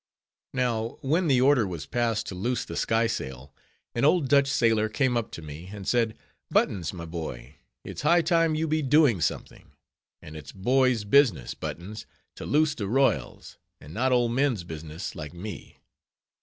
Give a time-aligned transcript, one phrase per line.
[0.51, 3.53] _Now, when the order was passed to loose the skysail,
[3.93, 6.17] an old Dutch sailor came up to me, and said,
[6.49, 9.73] "Buttons, my boy, it's high time you be doing something;
[10.19, 15.33] and it's boy's business, Buttons, to loose de royals, and not old men's business, like
[15.35, 15.77] me.